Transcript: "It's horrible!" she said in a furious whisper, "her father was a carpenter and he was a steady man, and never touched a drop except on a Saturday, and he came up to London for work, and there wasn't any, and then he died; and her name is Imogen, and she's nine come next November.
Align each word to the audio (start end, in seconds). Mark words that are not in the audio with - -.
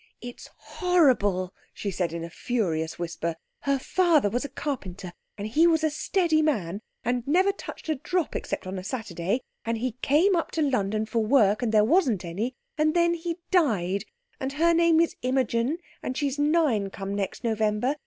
"It's 0.19 0.49
horrible!" 0.57 1.53
she 1.75 1.91
said 1.91 2.11
in 2.11 2.23
a 2.23 2.29
furious 2.31 2.97
whisper, 2.97 3.35
"her 3.59 3.77
father 3.77 4.31
was 4.31 4.43
a 4.43 4.49
carpenter 4.49 5.13
and 5.37 5.47
he 5.47 5.67
was 5.67 5.83
a 5.83 5.91
steady 5.91 6.41
man, 6.41 6.81
and 7.05 7.21
never 7.27 7.51
touched 7.51 7.87
a 7.87 7.93
drop 7.93 8.35
except 8.35 8.65
on 8.65 8.79
a 8.79 8.83
Saturday, 8.83 9.41
and 9.63 9.77
he 9.77 9.91
came 10.01 10.35
up 10.35 10.49
to 10.53 10.63
London 10.63 11.05
for 11.05 11.19
work, 11.23 11.61
and 11.61 11.71
there 11.71 11.85
wasn't 11.85 12.25
any, 12.25 12.55
and 12.79 12.95
then 12.95 13.13
he 13.13 13.37
died; 13.51 14.05
and 14.39 14.53
her 14.53 14.73
name 14.73 14.99
is 14.99 15.15
Imogen, 15.21 15.77
and 16.01 16.17
she's 16.17 16.39
nine 16.39 16.89
come 16.89 17.13
next 17.13 17.43
November. 17.43 17.95